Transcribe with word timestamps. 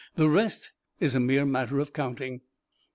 The 0.15 0.31
rest 0.31 0.71
is 0.99 1.13
a 1.13 1.19
mere 1.19 1.45
matter 1.45 1.77
of 1.77 1.93
counting." 1.93 2.41